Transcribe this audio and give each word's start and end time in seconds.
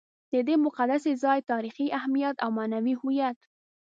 د 0.33 0.35
دې 0.47 0.55
مقدس 0.65 1.03
ځای 1.23 1.39
تاریخي 1.51 1.87
اهمیت 1.97 2.35
او 2.43 2.49
معنوي 2.57 2.95
هویت. 3.01 3.37